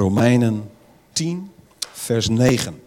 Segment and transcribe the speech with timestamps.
[0.00, 0.70] Romeinen
[1.12, 1.52] 10,
[1.92, 2.82] vers 9.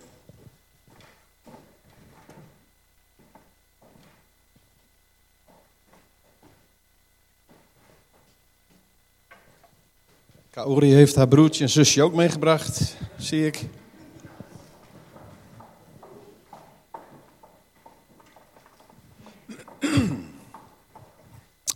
[10.49, 13.65] Kaori heeft haar broertje en zusje ook meegebracht, zie ik.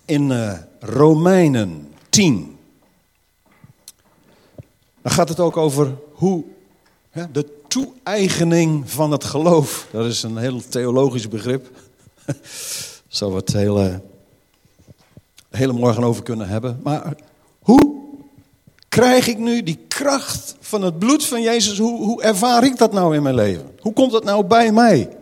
[0.06, 2.57] In uh, Romeinen 10.
[5.08, 6.44] Dan gaat het ook over hoe
[7.10, 9.88] hè, de toe-eigening van het geloof.
[9.92, 11.70] Dat is een heel theologisch begrip.
[13.08, 14.02] Zou we het hele,
[15.50, 16.80] hele morgen over kunnen hebben.
[16.84, 17.16] Maar
[17.60, 17.96] hoe
[18.90, 21.78] krijg ik nu die kracht van het bloed van Jezus?
[21.78, 23.76] Hoe, hoe ervaar ik dat nou in mijn leven?
[23.80, 25.18] Hoe komt dat nou bij mij?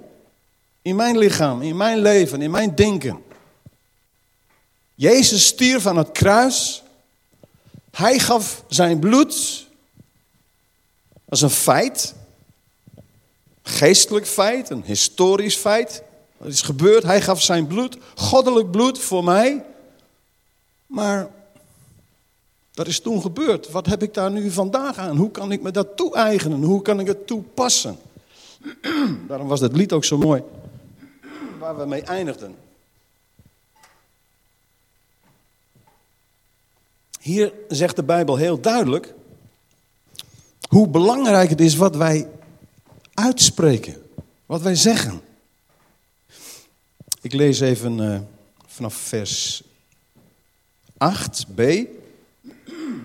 [0.81, 3.21] In mijn lichaam, in mijn leven, in mijn denken.
[4.95, 6.83] Jezus stierf aan het kruis.
[7.91, 9.64] Hij gaf zijn bloed.
[11.35, 12.15] Dat is een feit.
[13.63, 16.03] Geestelijk feit, een historisch feit.
[16.37, 17.03] Dat is gebeurd.
[17.03, 19.65] Hij gaf zijn bloed, goddelijk bloed voor mij.
[20.85, 21.29] Maar
[22.71, 23.69] dat is toen gebeurd.
[23.69, 25.17] Wat heb ik daar nu vandaag aan?
[25.17, 26.63] Hoe kan ik me dat toe-eigenen?
[26.63, 27.97] Hoe kan ik het toepassen?
[29.27, 30.43] Daarom was het lied ook zo mooi.
[31.59, 32.55] Waar we mee eindigden.
[37.19, 39.13] Hier zegt de Bijbel heel duidelijk
[40.75, 42.27] hoe belangrijk het is wat wij
[43.13, 44.01] uitspreken,
[44.45, 45.21] wat wij zeggen.
[47.21, 48.19] Ik lees even uh,
[48.67, 49.63] vanaf vers
[50.93, 51.61] 8b.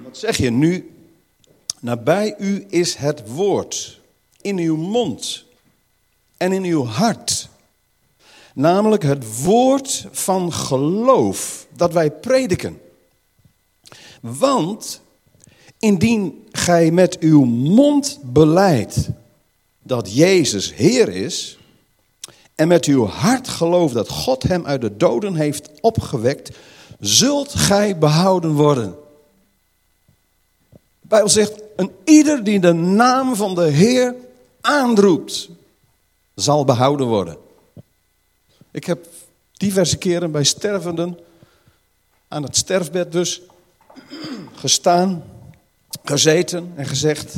[0.02, 0.90] Wat zeg je nu?
[1.80, 4.00] Nabij u is het woord
[4.40, 5.44] in uw mond
[6.36, 7.48] en in uw hart.
[8.54, 12.80] Namelijk het woord van geloof dat wij prediken.
[14.20, 15.00] Want
[15.80, 19.08] indien gij met uw mond beleidt
[19.82, 21.58] dat Jezus Heer is
[22.54, 26.56] en met uw hart gelooft dat God hem uit de doden heeft opgewekt,
[26.98, 28.94] zult gij behouden worden.
[30.70, 34.14] De Bijbel zegt, een ieder die de naam van de Heer
[34.60, 35.48] aanroept,
[36.34, 37.36] zal behouden worden.
[38.70, 39.06] Ik heb
[39.52, 41.18] diverse keren bij stervenden,
[42.28, 43.40] aan het sterfbed dus,
[44.54, 45.22] gestaan,
[46.04, 47.34] gezeten en gezegd: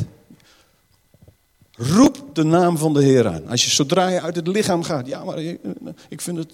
[1.71, 3.47] Roep de naam van de Heer aan.
[3.47, 5.37] Als je zodra je uit het lichaam gaat, ja, maar
[6.09, 6.53] ik vind het.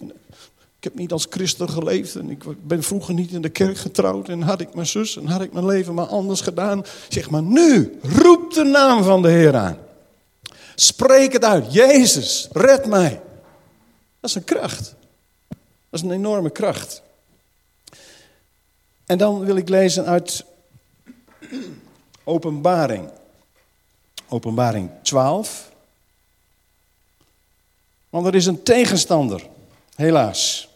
[0.77, 4.29] Ik heb niet als christen geleefd en ik ben vroeger niet in de kerk getrouwd
[4.29, 6.83] en had ik mijn zus en had ik mijn leven maar anders gedaan.
[7.09, 9.77] Zeg maar nu, roep de naam van de Heer aan.
[10.75, 11.73] Spreek het uit.
[11.73, 13.21] Jezus, red mij.
[14.19, 14.95] Dat is een kracht.
[15.89, 17.01] Dat is een enorme kracht.
[19.05, 20.45] En dan wil ik lezen uit
[22.29, 23.09] Openbaring.
[24.27, 25.71] Openbaring 12.
[28.09, 29.47] Want er is een tegenstander,
[29.95, 30.69] helaas.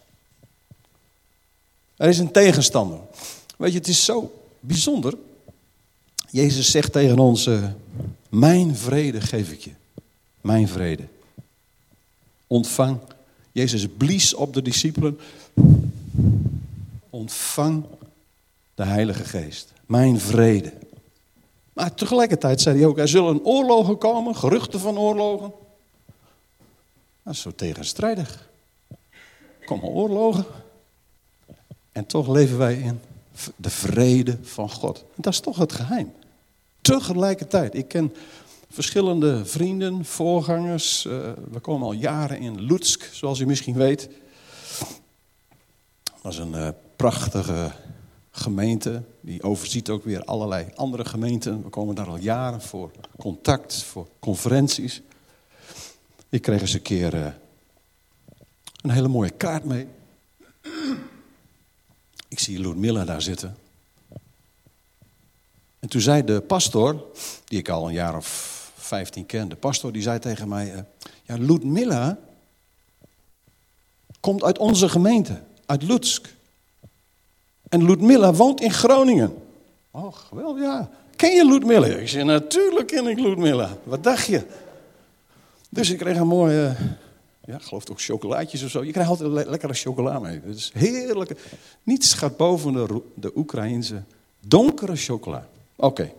[1.96, 3.00] Er is een tegenstander.
[3.58, 5.18] Weet je, het is zo bijzonder.
[6.30, 7.66] Jezus zegt tegen ons: uh,
[8.30, 9.72] Mijn vrede geef ik je.
[10.42, 11.04] Mijn vrede.
[12.48, 13.00] Ontvang.
[13.52, 15.20] Jezus blies op de discipelen.
[17.10, 17.86] Ontvang
[18.76, 19.72] de Heilige Geest.
[19.86, 20.83] Mijn vrede.
[21.74, 25.54] Maar tegelijkertijd zei hij ook, er zullen oorlogen komen, geruchten van oorlogen.
[27.24, 28.50] Dat is zo tegenstrijdig.
[29.66, 30.46] Komen oorlogen.
[31.92, 33.00] En toch leven wij in
[33.56, 35.04] de vrede van God.
[35.16, 36.14] dat is toch het geheim.
[36.82, 38.14] Tegelijkertijd, ik ken
[38.70, 41.06] verschillende vrienden, voorgangers.
[41.06, 44.10] Uh, we komen al jaren in Lutsk, zoals u misschien weet.
[46.22, 47.72] Dat is een uh, prachtige
[48.36, 49.04] gemeente.
[49.22, 51.64] Die overziet ook weer allerlei andere gemeenten.
[51.64, 55.02] We komen daar al jaren voor contact, voor conferenties.
[56.30, 57.28] Ik kreeg eens een keer uh,
[58.82, 59.88] een hele mooie kaart mee.
[62.28, 63.58] Ik zie Ludmilla daar zitten.
[65.80, 67.06] En toen zei de pastor,
[67.46, 70.80] die ik al een jaar of vijftien ken, de pastor, die zei tegen mij: uh,
[71.24, 72.20] Ja, Ludmilla
[74.20, 76.34] komt uit onze gemeente, uit Lutsk.
[77.74, 79.34] En Ludmilla woont in Groningen.
[79.92, 80.90] Oh, geweldig, ja.
[81.16, 81.86] Ken je Ludmilla?
[81.86, 83.78] Ik zei, natuurlijk ken ik Ludmilla.
[83.84, 84.42] Wat dacht je?
[85.70, 86.76] Dus ik kreeg een mooie,
[87.46, 88.84] ja, geloof toch chocolaatjes of zo.
[88.84, 90.42] Je krijgt altijd le lekkere chocola mee.
[90.44, 91.36] Het is heerlijk.
[91.84, 94.04] Niets gaat boven de, de Oekraïnse
[94.40, 95.48] donkere chocola.
[95.76, 96.12] Oké.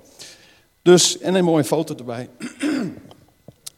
[0.82, 2.28] Dus, en een mooie foto erbij.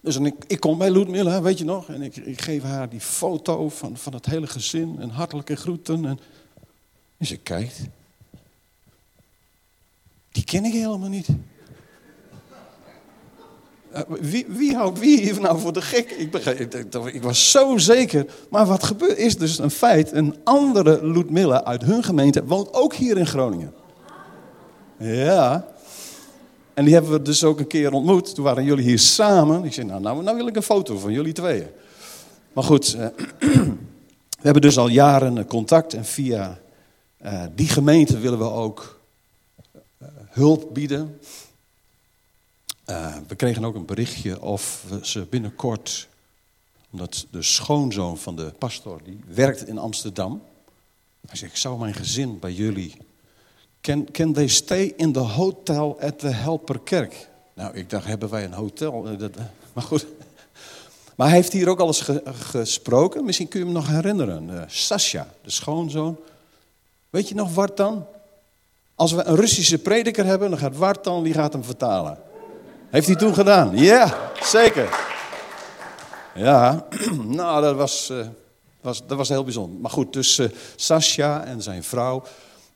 [0.00, 1.88] Dus en ik, ik kom bij Ludmilla, weet je nog?
[1.88, 6.04] En ik, ik geef haar die foto van, van het hele gezin en hartelijke groeten.
[6.04, 6.18] En
[7.18, 7.80] en ze kijkt.
[10.32, 11.28] Die ken ik helemaal niet.
[13.90, 16.10] Eh, Wie, wie houdt wie hier nou voor de gek?
[16.10, 16.34] Ik,
[17.12, 18.26] ik, was zo zeker.
[18.50, 20.12] Maar wat gebeurt is dus een feit.
[20.12, 23.72] Een andere Ludmilla uit hun gemeente woont ook hier in Groningen.
[24.98, 25.66] Ja.
[26.74, 28.34] En die hebben we dus ook een keer ontmoet.
[28.34, 29.64] Toen waren jullie hier samen.
[29.64, 31.66] Ik zei, nou, nou, nou wil ik een foto van jullie tweeën.
[32.52, 33.06] Maar goed, eh,
[34.40, 35.94] we hebben dus al jaren contact.
[35.94, 36.58] En via
[37.16, 39.00] eh, die gemeente willen we ook
[39.98, 41.20] eh, hulp bieden.
[42.84, 46.08] Eh, we kregen ook een berichtje of ze binnenkort,
[46.90, 50.42] omdat de schoonzoon van de pastor, die werkt in Amsterdam.
[51.26, 52.96] Hij zegt, ik zou mijn gezin bij jullie,
[53.80, 57.28] can, can they stay in the hotel at the Helperkerk?
[57.54, 59.16] Nou, ik dacht, hebben wij een hotel?
[59.72, 60.06] Maar goed.
[61.16, 64.60] Maar hij heeft hier ook al eens ge- gesproken, misschien kun je hem nog herinneren.
[64.60, 66.16] Eh Sascha, de schoonzoon.
[67.16, 68.06] Weet je nog Wartan?
[68.94, 72.18] Als we een Russische prediker hebben, dan gaat Wartan, die gaat hem vertalen.
[72.90, 73.76] Heeft hij toen gedaan?
[73.76, 74.88] Ja, zeker.
[76.34, 76.86] Ja,
[77.40, 78.26] nou, dat was, eh,
[78.80, 79.80] was, dat was heel bijzonder.
[79.80, 80.40] Maar goed, dus
[80.76, 82.22] Sascha en zijn vrouw,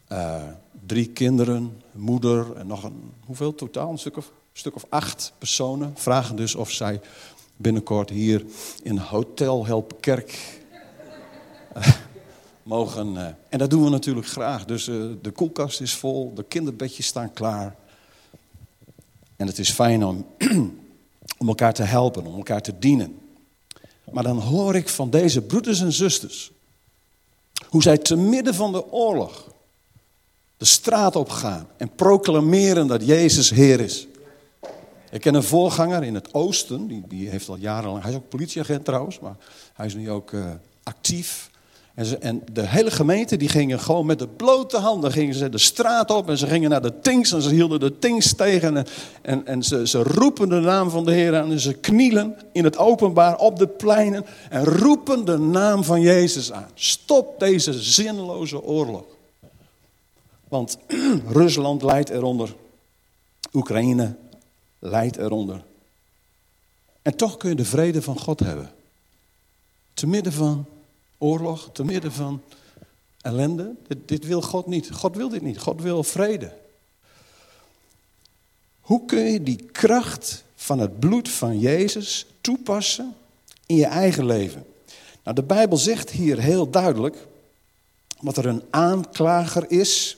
[0.09, 0.43] eh,
[0.87, 3.91] drie kinderen, moeder en nog een, hoeveel totaal?
[3.91, 7.01] Een stuk of, stuk of acht personen vragen dus of zij
[7.57, 8.45] binnenkort hier
[8.83, 10.60] in Hotel Helpkerk
[12.63, 13.17] mogen.
[13.17, 14.65] eh, en dat doen we natuurlijk graag.
[14.65, 17.77] Dus eh, de koelkast is vol, de kinderbedjes staan klaar.
[19.37, 20.27] En het is fijn om,
[21.39, 23.19] om elkaar te helpen, om elkaar te dienen.
[24.13, 26.51] Maar dan hoor ik van deze broeders en zusters
[27.67, 29.49] hoe zij te midden van de oorlog
[30.57, 34.07] de straat op gaan en proclameren dat Jezus Heer is.
[35.11, 38.29] Ik ken een voorganger in het oosten, die, die heeft al jarenlang, hij is ook
[38.29, 39.37] politieagent trouwens, maar
[39.73, 40.51] hij is nu ook eh,
[40.83, 41.50] actief.
[42.01, 46.11] En, de hele gemeente die gingen gewoon met de blote handen gingen ze de straat
[46.11, 48.87] op en ze gingen naar de tings en ze hielden de tings tegen en,
[49.23, 52.65] en, en ze, ze roepen de naam van de Heer aan en ze knielen in
[52.65, 56.69] het openbaar op de pleinen en roepen de naam van Jezus aan.
[56.75, 59.05] Stop deze zinloze oorlog.
[60.49, 60.79] Want
[61.27, 62.55] Rusland lijdt eronder,
[63.53, 64.17] Oekraïne
[64.79, 65.65] lijdt eronder.
[67.03, 68.71] En toch kun je de vrede van God hebben.
[69.95, 70.67] Te midden van
[71.21, 72.43] oorlog, te midden van
[73.21, 73.75] ellende.
[73.87, 74.91] Dit, dit wil God niet.
[74.91, 75.59] God wil dit niet.
[75.59, 76.53] God wil vrede.
[78.81, 83.15] Hoe kun je die kracht van het bloed van Jezus toepassen
[83.67, 84.65] in je eigen leven?
[85.25, 87.17] Nou, de Bijbel zegt hier heel duidelijk
[88.21, 90.17] wat er een aanklager is.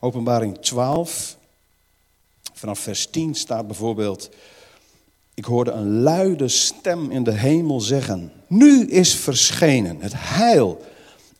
[0.00, 1.36] Openbaring 12,
[2.52, 4.28] vanaf vers 10 staat bijvoorbeeld:
[5.36, 10.80] Ik hoorde een luide stem in de hemel zeggen: Nu is verschenen het heil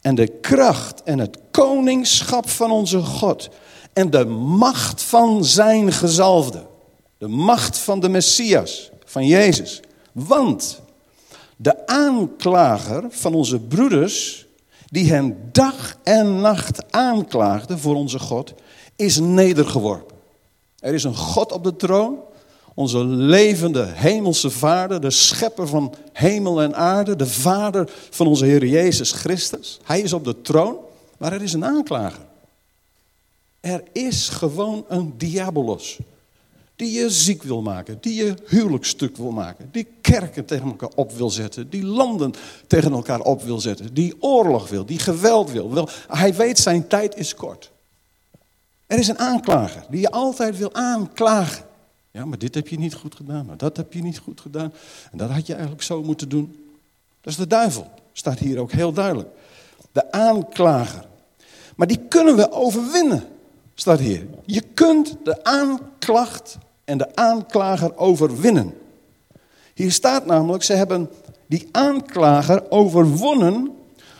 [0.00, 3.48] en de kracht en het koningschap van onze God
[3.92, 6.66] en de macht van zijn gezalfde.
[7.18, 9.80] De macht van de Messias, van Jezus.
[10.12, 10.80] Want
[11.56, 14.46] de aanklager van onze broeders,
[14.86, 18.54] die hen dag en nacht aanklaagde voor onze God,
[18.96, 20.16] is nedergeworpen.
[20.78, 22.18] Er is een God op de troon,
[22.78, 28.66] onze levende hemelse vader, de schepper van hemel en aarde, de vader van onze Heer
[28.66, 29.78] Jezus Christus.
[29.84, 30.76] Hij is op de troon,
[31.18, 32.26] maar er is een aanklager.
[33.60, 35.98] Er is gewoon een diabolos.
[36.76, 41.12] Die je ziek wil maken, die je huwelijksstuk wil maken, die kerken tegen elkaar op
[41.12, 42.34] wil zetten, die landen
[42.66, 45.72] tegen elkaar op wil zetten, die oorlog wil, die geweld wil.
[45.72, 45.88] wil.
[46.08, 47.70] Hij weet zijn tijd is kort.
[48.86, 51.64] Er is een aanklager die je altijd wil aanklagen.
[52.16, 54.72] Ja, maar dit heb je niet goed gedaan, maar dat heb je niet goed gedaan.
[55.12, 56.68] En dat had je eigenlijk zo moeten doen.
[57.20, 59.28] Dat is de duivel, staat hier ook heel duidelijk.
[59.92, 61.06] De aanklager.
[61.74, 63.24] Maar die kunnen we overwinnen,
[63.74, 64.26] staat hier.
[64.44, 68.74] Je kunt de aanklacht en de aanklager overwinnen.
[69.74, 71.10] Hier staat namelijk, ze hebben
[71.46, 73.74] die aanklager overwonnen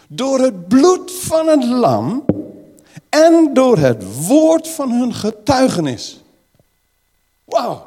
[0.08, 2.24] door het bloed van het lam
[3.08, 6.20] en door het woord van hun getuigenis.
[7.44, 7.85] Wauw.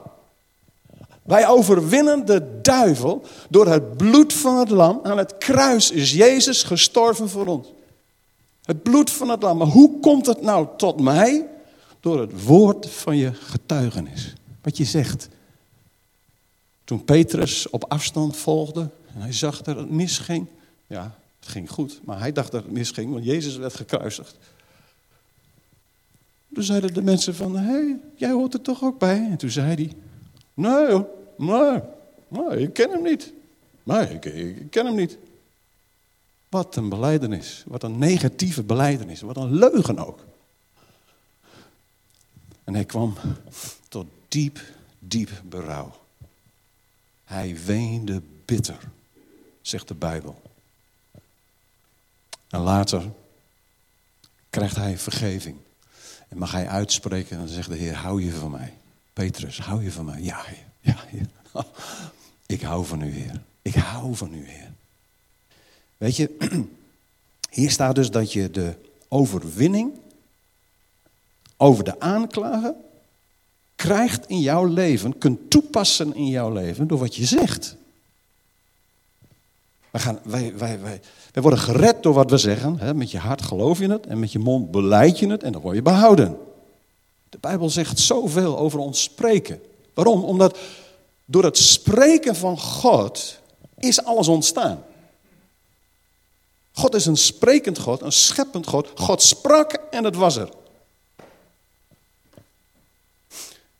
[1.29, 4.99] Wij overwinnen de duivel door het bloed van het lam.
[5.03, 7.67] Aan het kruis is Jezus gestorven voor ons.
[8.63, 9.57] Het bloed van het lam.
[9.57, 11.47] Maar hoe komt het nou tot mij?
[11.99, 14.33] Door het woord van je getuigenis.
[14.61, 15.29] Wat je zegt.
[16.83, 20.47] Toen Petrus op afstand volgde en hij zag dat het misging.
[20.87, 24.37] Ja, het ging goed, maar hij dacht dat het misging, want Jezus werd gekruisigd.
[26.53, 29.27] Toen zeiden de mensen van, hé, hey, jij hoort er toch ook bij?
[29.31, 29.93] En toen zei hij,
[30.53, 31.81] nee hoor, nee,
[32.27, 33.33] nee, ik ken hem niet.
[34.09, 35.17] Ik, ik ken hem niet.
[36.49, 40.25] Wat een beleidenis, wat een negatieve beleidenis, wat een leugen ook.
[42.63, 43.15] En hij kwam
[43.87, 44.59] tot diep,
[44.99, 45.95] diep berouw.
[47.23, 48.79] Hij weende bitter,
[49.61, 50.41] zegt de Bijbel.
[52.49, 53.11] En later
[54.49, 55.57] krijgt hij vergeving.
[56.27, 58.73] En mag hij uitspreken en dan zegt de Heer, hou je van mij?
[59.13, 60.21] Petrus, hou je van mij?
[60.21, 60.45] Ja,
[61.11, 61.65] ja.
[62.45, 63.41] Ik hou van u, Heer.
[63.61, 64.71] Ik hou van u, Heer.
[65.97, 66.37] Weet je,
[67.59, 68.75] hier staat dus dat je de
[69.07, 69.91] overwinning
[71.57, 72.73] over de aanklager
[73.75, 77.75] krijgt in jouw leven, kunt toepassen in jouw leven door wat je zegt.
[79.91, 82.79] Wij, gaan, wij, wij, wij, wij worden gered door wat we zeggen.
[82.79, 82.93] Hè?
[82.93, 85.61] Met je hart geloof je het en met je mond beleid je het en dan
[85.61, 86.37] word je behouden.
[87.29, 89.61] De Bijbel zegt zoveel over ons spreken.
[89.99, 90.23] Waarom?
[90.23, 90.57] Omdat
[91.25, 93.39] door het spreken van God
[93.77, 94.83] is alles ontstaan.
[96.71, 98.89] God is een sprekend God, een scheppend God.
[98.95, 100.49] God sprak en het was er.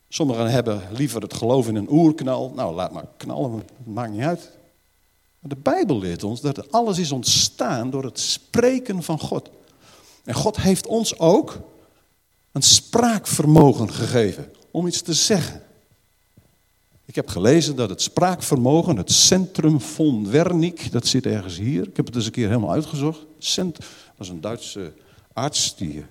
[0.08, 2.52] Sommigen hebben liever het geloof in een oerknal.
[2.54, 4.50] Nou, laat maar knallen, het maakt niet uit.
[5.38, 9.50] Maar de Bijbel leert ons dat alles is ontstaan door het spreken van God.
[10.24, 11.58] En God heeft ons ook
[12.52, 15.68] een spraakvermogen gegeven om iets te zeggen.
[17.10, 21.88] Ik heb gelezen dat het spraakvermogen, het Centrum von Wernicke, dat zit ergens hier.
[21.88, 23.26] Ik heb het eens een keer helemaal uitgezocht.
[23.38, 23.86] Cent, dat
[24.16, 24.92] was een Duitse
[25.32, 26.04] arts die.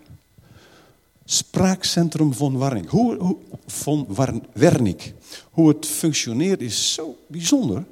[1.26, 2.90] Spraakcentrum von Wernicke.
[2.90, 4.08] Hoe, hoe, von
[4.54, 5.12] Wernicke.
[5.52, 7.86] Hoe het functioneert is zo bijzonder.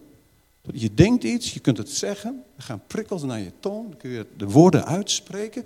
[0.74, 4.10] Je denkt iets, je kunt het zeggen, er gaan prikkels naar je tong, dan kun
[4.10, 5.64] je de woorden uitspreken.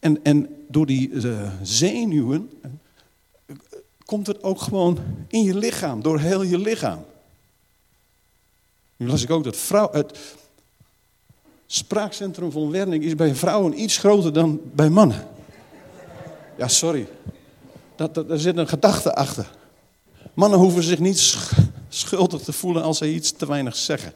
[0.00, 2.50] En, en door die uh, zenuwen
[4.10, 4.98] komt het ook gewoon
[5.28, 7.04] in je lichaam, door heel je lichaam.
[8.96, 10.18] Nu las ik ook dat vrouw, het
[11.66, 15.28] spraakcentrum van Werning is bij vrouwen iets groter dan bij mannen.
[16.56, 17.06] Ja, sorry.
[17.96, 19.50] Dat, dat, daar zit een gedachte achter.
[20.34, 21.38] Mannen hoeven zich niet
[21.88, 24.12] schuldig te voelen als ze iets te weinig zeggen.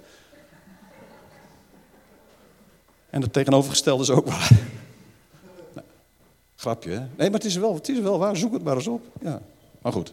[3.10, 4.50] En het tegenovergestelde is ook waar.
[5.72, 5.86] Nou,
[6.56, 6.98] grapje, hè?
[6.98, 8.36] Nee, maar het is, wel, het is wel waar.
[8.36, 9.02] Zoek het maar eens op.
[9.20, 9.42] Ja.
[9.84, 10.10] Maar goed.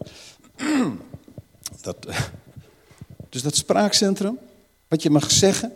[1.80, 2.06] Dat,
[3.28, 4.38] dus dat spraakcentrum,
[4.88, 5.72] wat je mag zeggen.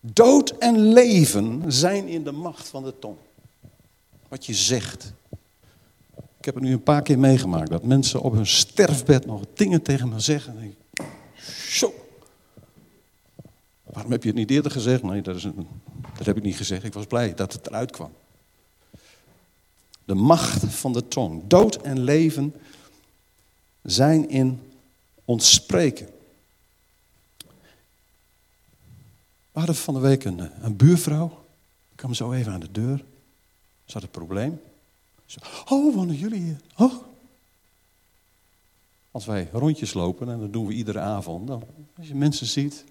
[0.00, 3.16] Dood en leven zijn in de macht van de tong.
[4.28, 5.12] Wat je zegt.
[6.38, 7.70] Ik heb het nu een paar keer meegemaakt.
[7.70, 10.76] Dat mensen op hun sterfbed nog dingen tegen me zeggen.
[11.68, 11.94] Zo,
[13.82, 15.02] Waarom heb je het niet eerder gezegd?
[15.02, 15.66] Nee, dat, is een,
[16.16, 16.84] dat heb ik niet gezegd.
[16.84, 18.12] Ik was blij dat het eruit kwam.
[20.06, 21.42] De macht van de tong.
[21.46, 22.54] Dood en leven
[23.82, 24.60] zijn in
[25.24, 26.06] ons spreken.
[29.52, 31.44] We hadden van de week een, een buurvrouw.
[31.90, 33.04] Ik kwam zo even aan de deur.
[33.84, 34.60] Ze had een probleem.
[35.26, 36.60] Ze oh, wonen jullie hier?
[36.76, 36.92] Oh.
[39.10, 41.46] Als wij rondjes lopen, en dat doen we iedere avond.
[41.46, 41.62] Dan,
[41.98, 42.84] als je mensen ziet,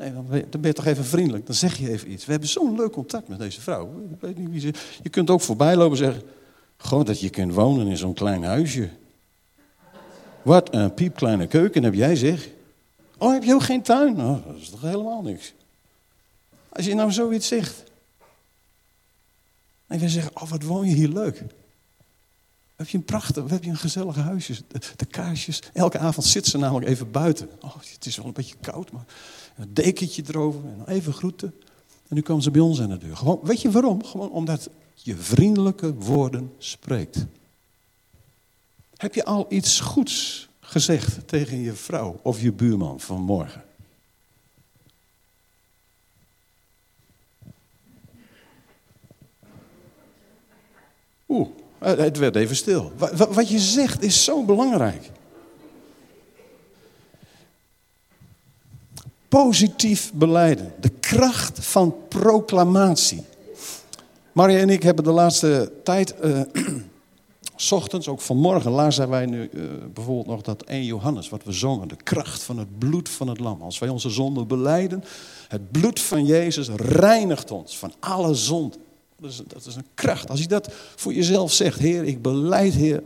[0.00, 1.46] Nee, dan ben, je, toch even vriendelijk.
[1.46, 2.24] Dan zeg je even iets.
[2.24, 4.02] We hebben zo'n leuk contact met deze vrouw.
[4.10, 4.72] Ik weet niet wie ze...
[5.02, 6.22] Je kunt ook voorbij lopen en zeggen...
[6.76, 8.90] Gewoon dat je kunt wonen in zo'n klein huisje.
[10.42, 12.48] Wat een piepkleine keuken heb jij zeg.
[13.18, 14.16] Oh, heb je ook geen tuin?
[14.16, 15.52] Nou, dat is toch helemaal niks.
[16.68, 17.82] Als je nou zoiets zegt.
[19.86, 21.42] En we zeggen, oh wat woon je hier leuk.
[22.76, 24.54] Heb je een prachtig, heb je een gezellige huisje.
[24.96, 25.62] De, kaarsjes.
[25.72, 27.50] Elke avond zit ze namelijk even buiten.
[27.60, 29.04] Oh, het is wel een beetje koud, maar
[29.60, 31.54] een dekentje erover en even groeten.
[32.08, 33.16] En nu komen ze bij ons aan de deur.
[33.16, 34.04] Gewoon, weet je waarom?
[34.04, 37.26] Gewoon omdat je vriendelijke woorden spreekt.
[38.96, 43.64] Heb je al iets goeds gezegd tegen je vrouw of je buurman vanmorgen?
[51.28, 51.48] Oeh,
[51.78, 52.92] eh, het werd even stil.
[53.30, 55.10] Wat je zegt is zo belangrijk.
[59.30, 60.72] Positief beleiden.
[60.80, 63.24] De kracht van proclamatie.
[64.32, 66.40] Maria en ik hebben de laatste tijd, uh,
[67.70, 69.62] ochtends, ook vanmorgen, lazen wij nu uh,
[69.94, 71.88] bijvoorbeeld nog dat 1 Johannes, wat we zongen.
[71.88, 73.62] De kracht van het bloed van het lam.
[73.62, 75.04] Als wij onze zonde beleiden,
[75.48, 78.76] het bloed van Jezus reinigt ons van alle zonde.
[79.16, 80.30] Dat is, dat is een kracht.
[80.30, 83.02] Als je dat voor jezelf zegt, Heer, ik beleid, Heer,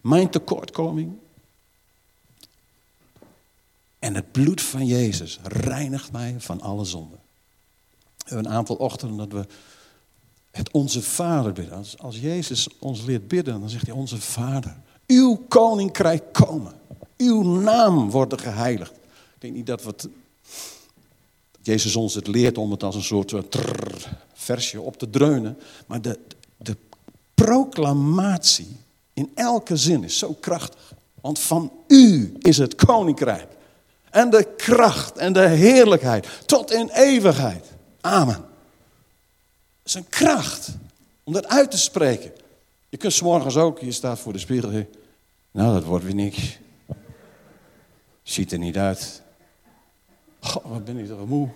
[0.00, 1.12] mijn tekortkoming.
[4.06, 6.84] En het bloed van Jezus reinigt mij van alle
[8.24, 9.46] hebben een aantal ochtenden dat we
[10.50, 11.84] het onze Vader bidden.
[11.96, 14.76] Als, Jezus ons leert bidden, dan zegt hij onze Vader.
[15.06, 16.72] Uw koninkrijk komen.
[17.16, 18.92] Uw naam wordt geheiligd.
[19.34, 19.94] Ik denk niet dat we
[21.62, 23.34] Jezus ons het leert om het als een soort
[24.34, 25.58] versje op te dreunen.
[25.86, 26.18] Maar de,
[26.56, 26.76] de
[27.34, 28.76] proclamatie
[29.12, 30.94] in elke zin is zo krachtig.
[31.20, 33.54] Want van u is het koninkrijk.
[34.10, 37.66] En de kracht en de heerlijkheid tot in eeuwigheid.
[38.00, 38.34] Amen.
[38.34, 38.44] Het
[39.84, 40.68] is een kracht
[41.24, 42.32] om dat uit te spreken.
[42.88, 44.70] Je kunt s morgens ook, je staat voor de spiegel.
[45.50, 46.58] Nou, dat wordt weer niks.
[48.22, 49.22] Ziet er niet uit.
[50.40, 51.48] Goh, wat ben ik toch moe.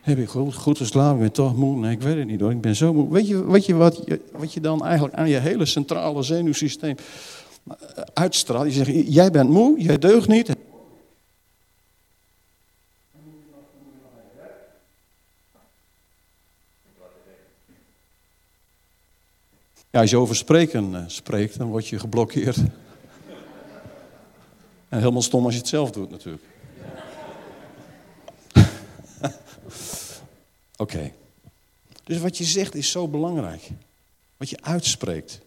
[0.00, 1.18] Heb ik goed, goed geslapen?
[1.18, 1.76] Ben toch moe?
[1.76, 2.50] Nee, ik weet het niet hoor.
[2.50, 3.12] Ik ben zo moe.
[3.12, 3.34] Weet je,
[3.66, 6.96] je, wat, je wat je dan eigenlijk aan je hele centrale zenuwsysteem
[7.66, 7.74] eh,
[8.14, 8.66] uitstraalt?
[8.66, 10.55] Je zegt, jij bent moe, jij deugt niet.
[19.96, 22.56] Als je over spreken uh, spreekt, dan word je geblokkeerd.
[24.88, 26.44] En helemaal stom als je het zelf doet natuurlijk.
[30.76, 31.12] Oké.
[32.04, 33.70] Dus wat je zegt is zo belangrijk.
[34.36, 35.40] Wat je uitspreekt.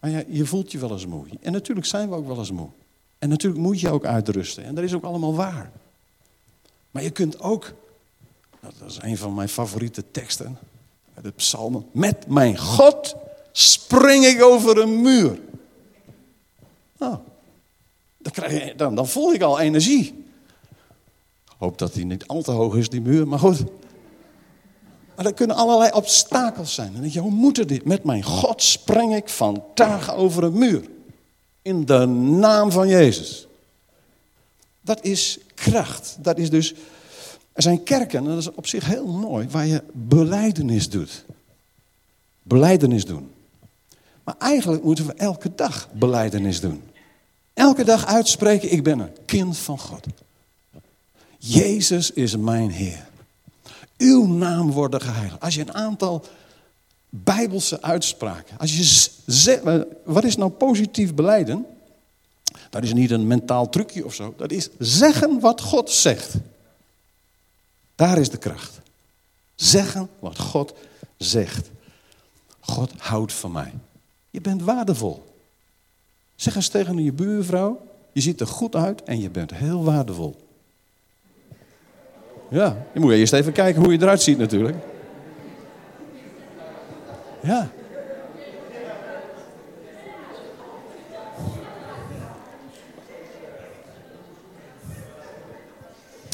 [0.00, 1.24] Maar ja, je voelt je wel eens moe.
[1.40, 2.68] En natuurlijk zijn we ook wel eens moe.
[3.18, 4.64] En natuurlijk moet je ook uitrusten.
[4.64, 5.70] En dat is ook allemaal waar.
[6.90, 7.72] Maar je kunt ook,
[8.60, 10.58] nou, dat is een van mijn favoriete teksten
[11.14, 11.86] uit de psalmen.
[11.92, 13.16] Met mijn God
[13.52, 15.38] spring ik over een muur.
[16.98, 17.16] Nou,
[18.18, 18.32] dan,
[18.76, 20.24] dan, dan voel ik al energie.
[21.58, 23.64] Hoop dat die niet al te hoog is, die muur, maar goed.
[25.16, 26.86] Maar er kunnen allerlei obstakels zijn.
[26.86, 27.84] En dan denk je, hoe moet dit?
[27.84, 30.84] Met mijn God spring ik vandaag over een muur.
[31.62, 33.46] In de naam van Jezus.
[34.80, 36.16] Dat is kracht.
[36.20, 36.74] Dat is dus.
[37.52, 41.24] Er zijn kerken, en dat is op zich heel mooi, waar je beleidenis doet.
[42.42, 43.30] Beleidenis doen.
[44.30, 46.82] Maar eigenlijk moeten we elke dag beleidenis doen.
[47.54, 50.06] Elke dag uitspreken, ik ben een kind van God.
[51.38, 53.08] Jezus is mijn Heer.
[53.98, 55.40] Uw naam worden geheiligd.
[55.40, 56.24] Als je een aantal
[57.08, 59.62] bijbelse uitspraken, als je zegt,
[60.04, 61.66] wat is nou positief beleiden?
[62.70, 64.34] Dat is niet een mentaal trucje of zo.
[64.36, 66.34] Dat is zeggen wat God zegt.
[67.94, 68.80] Daar is de kracht.
[69.54, 70.74] Zeggen wat God
[71.16, 71.70] zegt.
[72.60, 73.72] God houdt van mij.
[74.30, 75.24] Je bent waardevol.
[76.34, 77.80] Zeg eens tegen je buurvrouw,
[78.12, 80.36] je ziet er goed uit en je bent heel waardevol.
[82.48, 84.76] Ja, je moet eerst even kijken hoe je eruit ziet natuurlijk.
[87.40, 87.70] Ja.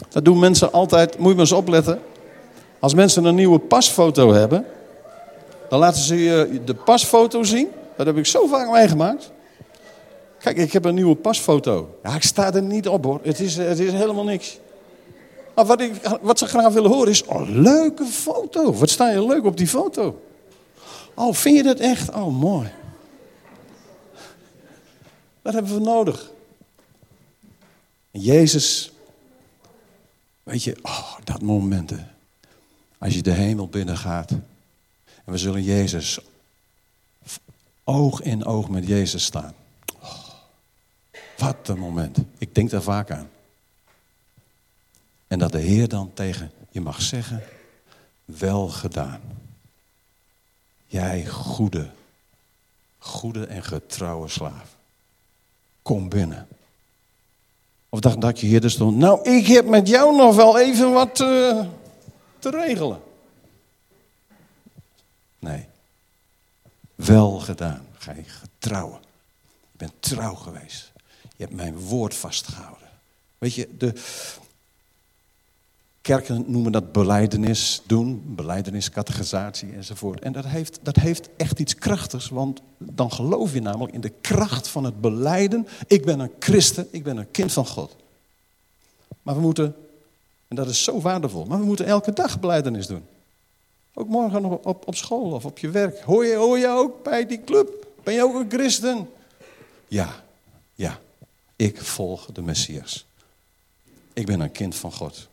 [0.09, 2.01] Dat doen mensen altijd, moet je maar eens opletten.
[2.79, 4.65] Als mensen een nieuwe pasfoto hebben,
[5.69, 7.69] dan laten ze je de pasfoto zien.
[7.97, 9.31] Dat heb ik zo vaak meegemaakt.
[10.39, 11.99] Kijk, ik heb een nieuwe pasfoto.
[12.03, 13.21] Ja, ik sta er niet op hoor.
[13.23, 14.59] Het is, het is helemaal niks.
[15.55, 18.73] Maar wat, ik, wat ze graag willen horen is, oh, leuke foto.
[18.73, 20.23] Wat sta je leuk op die foto?
[21.15, 22.11] Oh, vind je dat echt?
[22.11, 22.71] Oh, mooi.
[25.43, 26.31] Dat hebben we nodig.
[28.11, 28.93] Jezus,
[30.43, 31.93] weet je, oh, dat moment.
[32.99, 34.31] Als je de hemel binnengaat.
[35.25, 36.19] En we zullen Jezus,
[37.89, 39.55] oog in oog met Jezus staan.
[40.01, 40.19] Oh,
[41.37, 42.19] wat een moment.
[42.39, 43.29] Ik denk daar vaak aan.
[45.27, 47.43] En dat de Heer dan tegen je mag zeggen,
[48.25, 49.21] wel gedaan.
[50.87, 51.91] Jij goede,
[52.99, 54.77] goede en getrouwe slaaf.
[55.83, 56.49] Kom binnen.
[57.89, 60.93] Of dacht dat je hier dus stond, nou ik heb met jou nog wel even
[60.93, 61.67] wat uh,
[62.39, 63.01] te regelen.
[65.39, 65.67] Nee.
[66.97, 68.99] Wel gedaan, gij getrouwe.
[69.71, 70.93] Je bent trouw geweest.
[71.21, 72.89] Je hebt mijn woord vastgehouden.
[73.39, 73.93] Weet je, de,
[76.07, 78.91] Kerken noemen dat beleidenis doen, beleidenis,
[79.75, 80.21] enzovoort.
[80.21, 84.13] En dat heeft, dat heeft echt iets krachtigs, want dan geloof je namelijk in de
[84.21, 85.67] kracht van het beleiden.
[85.87, 87.97] Ik ben een christen, ik ben een kind van God.
[89.23, 89.75] Maar we moeten,
[90.49, 93.03] en dat is zo waardevol, maar we moeten elke dag beleidenis doen.
[93.99, 96.01] Ook morgen nog op, op school of op je werk.
[96.01, 97.87] Hoor je, hoor je ook bij die club?
[98.03, 99.09] Ben je ook een christen?
[99.89, 100.25] Ja,
[100.75, 100.99] ja.
[101.57, 103.07] Ik volg de Messias.
[104.13, 105.29] Ik ben een kind van God.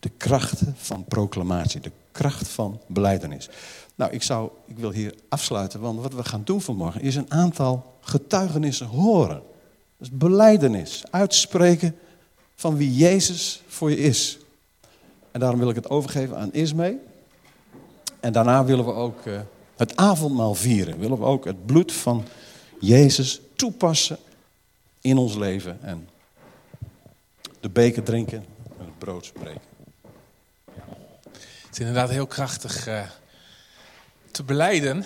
[0.00, 3.48] De krachten van proclamatie, de kracht van beleidenis.
[3.94, 7.30] Nou, ik, zou, ik wil hier afsluiten, want wat we gaan doen vanmorgen is een
[7.30, 9.42] aantal getuigenissen horen.
[9.96, 11.96] Dus beleidenis, uitspreken
[12.54, 14.38] van wie Jezus voor je is.
[15.30, 16.98] En daarom wil ik het overgeven aan Ismee.
[18.26, 19.40] En daarna willen we ook uh,
[19.76, 20.98] het avondmaal vieren.
[20.98, 22.24] Willen we ook het bloed van
[22.80, 24.18] Jezus toepassen
[25.00, 25.78] in ons leven.
[25.82, 26.08] En
[27.60, 28.38] de beker drinken
[28.78, 29.60] en het brood spreken.
[31.40, 33.02] Het is inderdaad heel krachtig uh,
[34.30, 35.04] te beleiden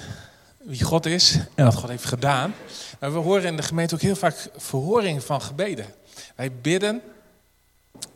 [0.58, 2.54] wie God is en wat God heeft gedaan.
[3.00, 5.86] Maar we horen in de gemeente ook heel vaak verhoring van gebeden.
[6.34, 7.02] Wij bidden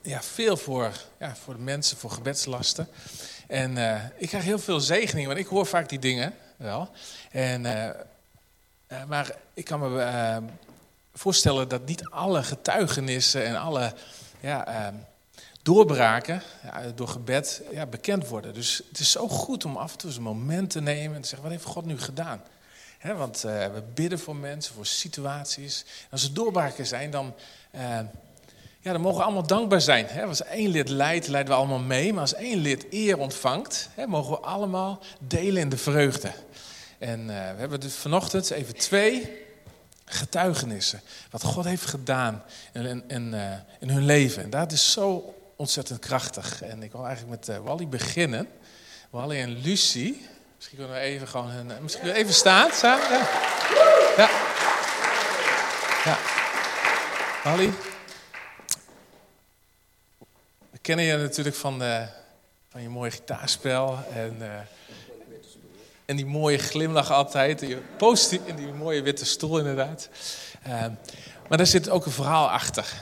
[0.02, 2.88] ja, veel voor, ja, voor de mensen, voor gebedslasten.
[3.46, 6.88] En uh, ik krijg heel veel zegeningen, want ik hoor vaak die dingen wel.
[7.30, 7.84] En, uh,
[8.88, 10.42] uh, maar ik kan me
[11.14, 13.92] voorstellen dat niet alle getuigenissen en alle
[14.40, 14.92] ja,
[15.62, 18.54] doorbraken ja, door gebed ja, bekend worden.
[18.54, 21.22] Dus het is zo goed om af en toe eens een moment te nemen en
[21.22, 22.42] te zeggen, wat heeft God nu gedaan?
[23.16, 25.84] Want we bidden voor mensen, voor situaties.
[25.86, 27.34] En als er doorbraken zijn, dan
[28.84, 30.08] ja, dan mogen we allemaal dankbaar zijn.
[30.28, 32.12] Als één lid leidt, leiden we allemaal mee.
[32.12, 36.30] Maar als één lid eer ontvangt, mogen we allemaal delen in de vreugde.
[36.98, 39.42] En uh, we hebben dus vanochtend even twee
[40.04, 41.00] getuigenissen.
[41.30, 42.42] Wat God heeft gedaan
[42.72, 44.42] in, uh, in hun leven.
[44.42, 46.62] En dat is zo ontzettend krachtig.
[46.62, 48.48] En ik wil eigenlijk met uh, Wally beginnen.
[49.10, 50.28] Wally en Lucie.
[50.56, 53.10] Misschien kunnen we even gewoon hun, misschien even staan samen.
[53.10, 53.28] Ja.
[54.16, 54.28] ja.
[56.04, 56.18] ja.
[57.44, 57.72] Wally,
[60.84, 62.02] kennen je natuurlijk van, uh,
[62.68, 63.98] van je mooie gitaarspel.
[64.12, 64.48] En, uh,
[66.04, 67.58] en die mooie glimlach altijd.
[67.58, 70.08] Die, positief, in die mooie witte stoel inderdaad.
[70.66, 70.86] Uh,
[71.48, 72.92] maar daar zit ook een verhaal achter.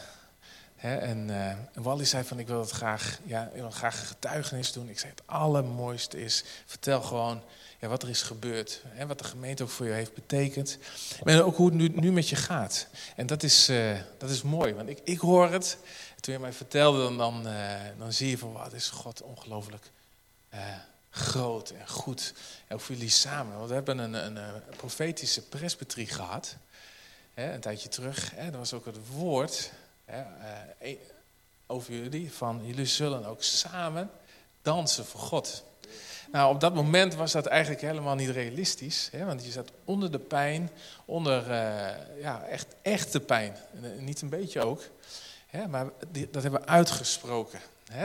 [0.77, 0.97] Hè?
[0.97, 1.31] En,
[1.73, 4.89] en, Wally zei van ik wil het graag, ja, ik wil graag getuigenis doen.
[4.89, 7.43] Ik zei het allermooiste is, vertel gewoon
[7.83, 8.83] ja, wat er is gebeurd.
[8.87, 9.07] Hè?
[9.07, 10.79] Wat de gemeente ook voor je heeft betekend.
[11.25, 12.87] En ook hoe het nu, nu met je gaat.
[13.17, 13.71] En dat is,
[14.19, 15.79] dat is mooi, want ik, ik hoor het
[16.23, 19.91] toen je mij vertelde, dan, dan, uh, dan zie je van wat is God ongelooflijk
[20.55, 20.61] uh,
[21.11, 22.35] groot en goed.
[22.67, 23.57] En ook voor jullie samen.
[23.57, 26.57] Want we hebben een, een, profetische presbyterie gehad.
[27.35, 28.31] Hè, een tijdje terug.
[28.35, 29.73] Hè, dat was ook het woord
[30.05, 30.25] hè,
[30.83, 30.97] uh,
[31.67, 32.33] over jullie.
[32.33, 34.11] Van jullie zullen ook samen
[34.63, 35.65] dansen voor God.
[36.33, 39.09] Nou, op dat moment was dat eigenlijk helemaal niet realistisch.
[39.13, 40.71] Hè, want je zat onder de pijn,
[41.05, 41.53] onder
[42.21, 43.57] ja, echt echte pijn.
[43.83, 44.83] En, niet een beetje ook
[45.69, 47.61] maar die, dat hebben we uitgesproken.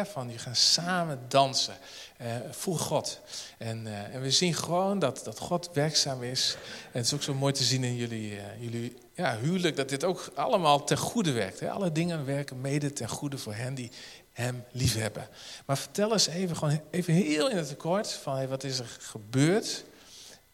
[0.06, 1.78] van je gaan samen dansen
[2.22, 3.20] uh, voor God.
[3.58, 6.58] En, en, we zien gewoon dat, dat God werkzaam is.
[6.84, 10.04] En het is ook zo mooi te zien in jullie, jullie ja, huwelijk dat dit
[10.04, 11.64] ook allemaal ten goede werkt.
[11.64, 13.92] Alle dingen werken mede ten goede voor hen die
[14.38, 15.28] hem liefhebben.
[15.66, 18.98] Maar vertel eens even, gewoon even heel in het kort van hey, wat is er
[19.00, 19.84] gebeurd.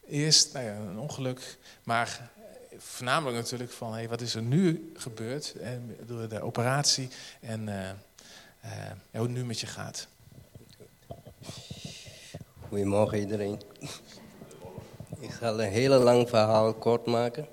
[0.08, 2.32] Eerst nou ja, een ongeluk, maar
[2.78, 5.56] voornamelijk natuurlijk van hey, wat is er nu gebeurd
[6.06, 7.90] door de operatie en uh,
[8.66, 8.72] uh,
[9.12, 10.08] hoe het nu met je gaat.
[12.68, 13.62] Goedemorgen iedereen.
[15.20, 17.48] Ik ga een hele lang verhaal kort maken.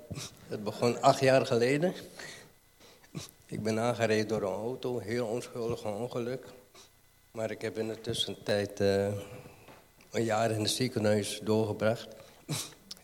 [0.47, 1.93] Het begon acht jaar geleden.
[3.51, 6.45] Ik ben aangereden door een auto, heel onschuldig ongeluk.
[7.31, 9.07] Maar ik heb in de tussentijd uh,
[10.11, 12.07] een jaar in het ziekenhuis doorgebracht.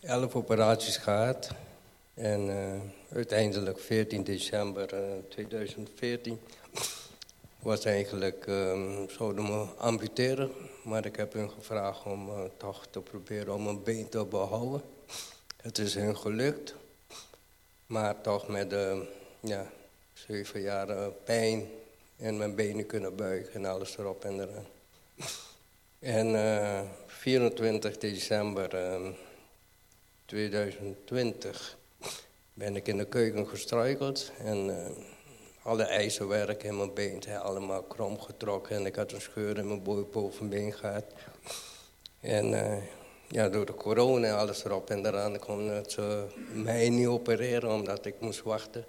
[0.00, 1.50] Elf operaties gehad.
[2.14, 6.40] En uh, uiteindelijk 14 december uh, eh, 2014
[7.58, 10.50] was eigenlijk, um, zouden me amputeren.
[10.84, 14.82] Maar ik heb hun gevraagd om toch te proberen om een been te behouden.
[15.56, 16.74] Het is hun gelukt.
[17.86, 18.74] Maar toch met
[19.40, 19.66] ja,
[20.28, 21.68] zeven jaar pijn
[22.16, 24.66] en mijn benen kunnen buigen en alles erop en eraan.
[25.98, 28.70] En 24 december
[30.24, 31.76] 2020
[32.54, 34.86] ben ik in de keuken gestruikeld en uh,
[35.62, 39.66] alle ijzerwerk in mijn been zijn allemaal krom getrokken en ik had een scheur in
[39.68, 41.04] mijn bovenbeen gehad.
[42.20, 42.82] En
[43.28, 48.04] ja, door de corona en alles erop en eraan kon ze mij niet opereren omdat
[48.06, 48.84] ik moest wachten.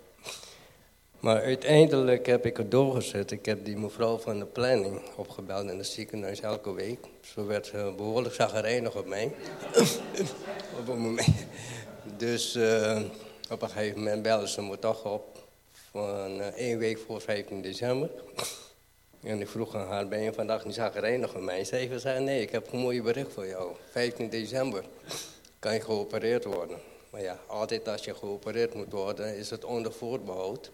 [1.20, 3.32] Maar uiteindelijk heb ik het doorgezet.
[3.32, 7.00] Ik heb die mevrouw van de planning opgebeld in het ziekenhuis elke week.
[7.22, 9.32] Zo werd ze behoorlijk zagrijnig op mij.
[10.80, 11.28] op een moment.
[12.18, 12.56] Dus...
[12.56, 13.02] Uh,
[13.50, 15.48] op een gegeven moment belden ze me toch op.
[15.92, 18.10] Van uh, één week voor 15 december.
[19.24, 21.64] En ik vroeg aan haar, ben je vandaag niet zagrijnig van mij?
[21.64, 23.76] Ze zei, nee, ik heb een mooie bericht voor jou.
[23.92, 24.84] 15 december
[25.60, 26.78] kan je geopereerd worden.
[27.10, 30.72] Maar ja, altijd als je geopereerd moet worden, is het onder voorbehoud.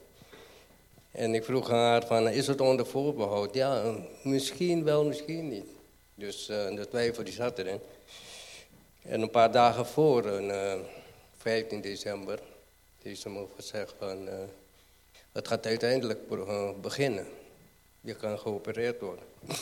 [1.16, 3.54] En ik vroeg haar, van, is het onder voorbehoud?
[3.54, 5.66] Ja, misschien wel, misschien niet.
[6.16, 7.80] Dus uh, de twijfel die zat erin.
[9.02, 10.80] En een paar dagen voor, uh, eh,
[11.38, 12.40] 15 december,
[13.02, 14.30] die ze me gezegd van,
[15.32, 16.20] het gaat uiteindelijk
[16.82, 17.28] beginnen.
[18.02, 19.26] Je kan geopereerd worden.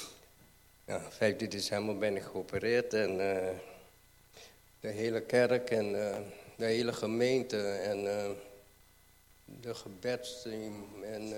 [0.88, 3.18] ja, 15 december ben ik geopereerd en
[4.80, 5.92] de hele kerk en
[6.56, 8.08] de hele gemeente en
[9.62, 11.34] de gebedsteam en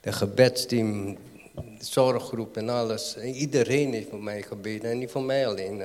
[0.00, 1.18] de gebedsteam,
[1.54, 3.16] de zorggroep en alles.
[3.16, 5.82] En iedereen heeft voor mij gebeden en niet voor mij alleen.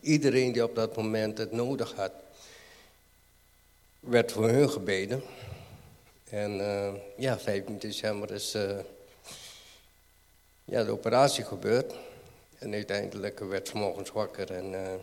[0.00, 2.12] iedereen die op dat moment het nodig had.
[4.00, 5.22] werd voor hun gebeden.
[6.30, 8.56] En uh, ja, 15 december is
[10.64, 11.94] ja, de operatie gebeurd.
[12.58, 15.00] En uiteindelijk werd ze morgens wakker en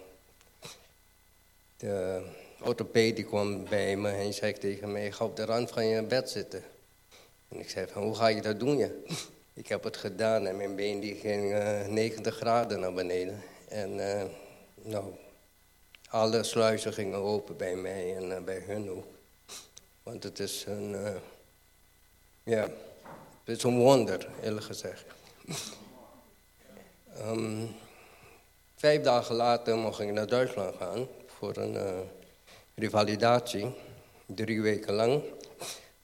[1.77, 2.21] de
[2.63, 6.29] orthopedie kwam bij me en zei tegen mij, ga op de rand van je bed
[6.29, 6.63] zitten.
[7.47, 8.77] En ik zei van, hoe ga je dat doen?
[8.77, 8.89] Ja?
[9.55, 11.53] Ik heb het gedaan en mijn been die ging
[11.87, 13.43] 90 graden naar beneden.
[13.67, 13.95] En
[14.75, 15.13] nou,
[16.09, 19.05] alle sluizen gingen open bij mij en bij hun ook.
[20.03, 21.15] Want het is een, uh,
[22.43, 22.61] ja,
[23.43, 25.05] het is een wonder, eerlijk gezegd.
[27.19, 27.69] um,
[28.75, 31.99] vijf dagen later mocht ik naar Duitsland gaan voor een uh,
[32.75, 33.75] revalidatie,
[34.25, 35.23] drie weken lang.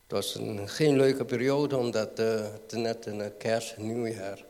[0.04, 4.46] Het was een, geen leuke periode, omdat uh, het net een kerst nieuwjaar.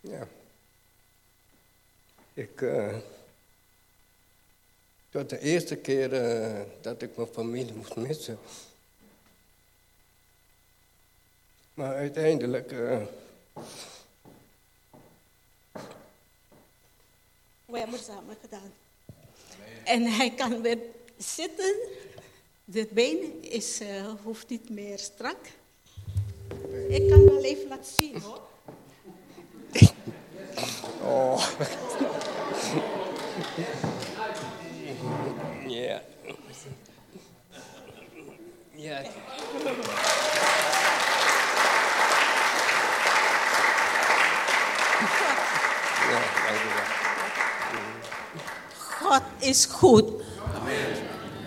[0.00, 0.28] Ja.
[2.34, 2.60] Ik...
[2.60, 2.92] Uh,
[5.10, 8.38] het was de eerste keer uh, dat ik mijn familie moest missen.
[11.74, 12.74] Maar uiteindelijk.
[17.68, 18.72] We hebben samen gedaan.
[19.84, 20.78] En hij kan weer
[21.16, 21.74] zitten.
[22.64, 25.36] Dit been is, uh, hoeft niet meer strak.
[26.88, 28.40] Ik kan wel even laten zien hoor.
[31.02, 31.48] oh.
[35.66, 36.02] Ja.
[38.74, 39.02] Ja.
[49.08, 50.04] God is goed.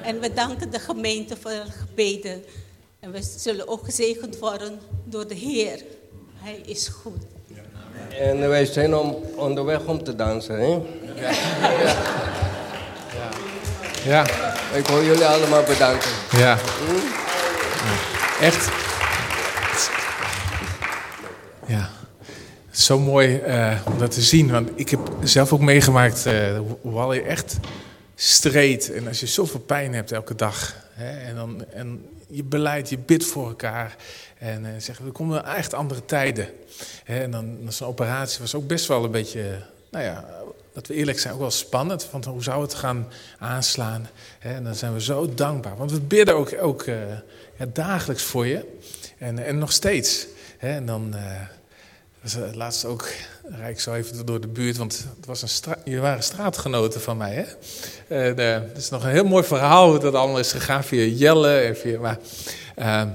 [0.04, 2.44] En we danken de gemeente voor de gebeden.
[3.00, 5.84] En we zullen ook gezegend worden door de Heer.
[6.36, 7.22] Hij is goed.
[8.20, 10.68] En wij zijn om, onderweg om te dansen, hè?
[11.22, 11.30] Ja.
[13.14, 13.30] ja.
[14.04, 14.26] Ja.
[14.74, 16.10] Ik wil jullie allemaal bedanken.
[16.32, 16.58] Ja.
[18.42, 18.81] Echt.
[22.92, 24.52] Zo mooi uh, om dat te zien.
[24.52, 27.58] Want ik heb zelf ook meegemaakt uh, hoe Wally echt
[28.16, 28.92] streed.
[28.92, 30.76] En als je zoveel pijn hebt elke dag.
[30.94, 33.96] Hè, en, dan, en je beleid, je bidt voor elkaar.
[34.38, 36.48] En uh, zeggen, er komen echt andere tijden.
[37.04, 40.26] Hè, en dan, dan zo'n operatie was ook best wel een beetje, nou ja,
[40.74, 42.08] dat we eerlijk zijn, ook wel spannend.
[42.12, 43.08] Want hoe zou het gaan
[43.40, 44.08] aanslaan?
[44.40, 45.78] En dan zijn we zo dankbaar.
[45.78, 46.86] Want we bidden ook, ook
[47.58, 48.66] ja, dagelijks voor je.
[49.18, 50.28] En, en nog steeds.
[50.58, 51.16] En dan
[52.22, 53.08] was het laatst ook,
[53.44, 54.78] rijd ik zo even door de buurt.
[54.78, 57.34] Want het was een stra je waren straatgenoten van mij.
[57.34, 57.46] Hè?
[58.16, 61.04] En, uh, het is nog een heel mooi verhaal hoe dat allemaal is gegaan via
[61.04, 61.58] Jelle.
[61.58, 62.20] En via, maar,
[62.76, 63.08] ehm,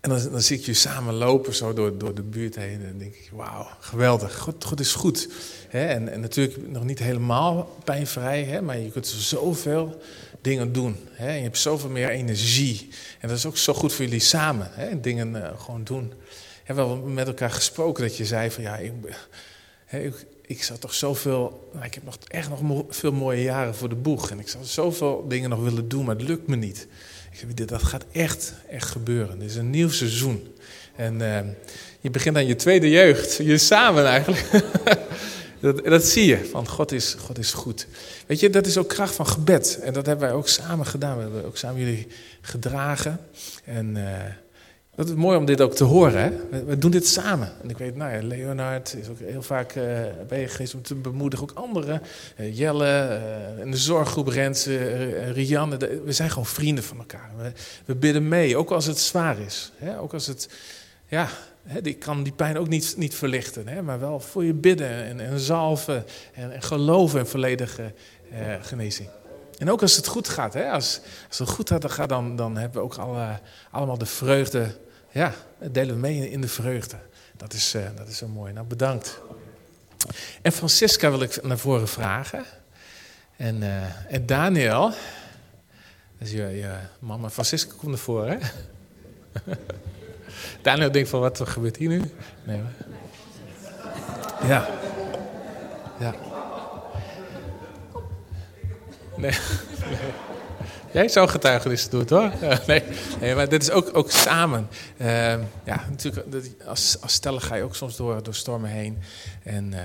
[0.00, 2.80] en dan, dan zie ik je samen lopen zo door, door de buurt heen.
[2.80, 4.38] En dan denk ik, wauw, geweldig.
[4.38, 5.28] God, is goed.
[5.70, 10.02] En, en, natuurlijk nog niet helemaal pijnvrij, maar je kunt zoveel
[10.40, 10.96] dingen doen.
[11.16, 12.88] En je hebt zoveel meer energie.
[13.18, 14.70] En dat is ook zo goed voor jullie samen,
[15.02, 16.12] dingen uh, gewoon doen.
[16.76, 18.92] Hebben met elkaar gesproken dat je zei van ja, ik,
[19.90, 20.14] ik,
[20.46, 23.94] ik zou toch zoveel, nou, ik heb nog echt nog veel mooie jaren voor de
[23.94, 24.30] boeg.
[24.30, 26.86] En ik zou zoveel dingen nog willen doen, maar het lukt me niet.
[27.32, 29.38] Ik zeg, dat gaat echt, echt gebeuren.
[29.38, 30.54] Dit is een nieuw seizoen.
[30.96, 31.38] En uh,
[32.00, 33.36] je begint aan je tweede jeugd.
[33.36, 34.48] Je samen eigenlijk.
[35.60, 37.86] Dat, dat zie je, van God is, God is goed.
[38.26, 39.78] Weet je, dat is ook kracht van gebed.
[39.82, 41.16] En dat hebben wij ook samen gedaan.
[41.16, 42.06] We hebben ook samen jullie
[42.40, 43.20] gedragen.
[43.64, 44.04] En uh,
[45.00, 46.22] dat is mooi om dit ook te horen.
[46.22, 46.64] Hè?
[46.64, 47.52] We, doen dit samen.
[47.62, 49.84] En ik weet, nou ja, Leonard is ook heel vaak uh,
[50.28, 51.50] bij je geweest om te bemoedigen.
[51.50, 52.02] Ook anderen.
[52.36, 53.20] Uh, Jelle,
[53.60, 54.76] en de zorggroep Renze,
[55.32, 55.76] Rianne.
[56.04, 57.30] we zijn gewoon vrienden van elkaar.
[57.36, 57.52] We,
[57.84, 59.72] we bidden mee, ook als het zwaar is.
[59.76, 60.00] Hè?
[60.00, 60.48] Ook als het,
[61.08, 61.28] ja,
[61.82, 65.20] ik kan die pijn ook niet, niet verlichten, hè, maar wel voor je bidden en,
[65.20, 67.92] en zalven en, en geloven in volledige
[68.32, 69.08] eh, genezing.
[69.58, 72.80] En ook als het goed gaat, hè, als, als het goed gaat, dan, dan hebben
[72.80, 73.38] we ook alle,
[73.70, 74.74] allemaal de vreugde,
[75.10, 76.96] ja, delen we mee in de vreugde.
[77.36, 78.52] Dat is, uh, dat is zo mooi.
[78.52, 79.20] Nou, bedankt.
[80.42, 82.44] En Francisca wil ik naar voren vragen.
[83.36, 84.88] En, uh, en Daniel,
[86.18, 87.30] dat is je, mama.
[87.30, 88.40] Francisca, kom naar voren.
[90.62, 92.02] Daniel denkt van, wat gebeurt hier nu?
[92.44, 92.70] Nee hoor.
[94.48, 94.68] Ja.
[95.98, 96.14] Ja.
[99.16, 99.30] Nee.
[99.90, 100.28] nee.
[100.92, 102.32] Jij zou getuigenis doen, hoor.
[102.66, 102.82] Nee,
[103.20, 104.68] nee, maar dit is ook, ook samen.
[104.96, 105.06] Uh,
[105.64, 106.26] ja, natuurlijk,
[106.64, 108.98] als, als stellen ga je ook soms door, door stormen heen.
[109.42, 109.78] En uh,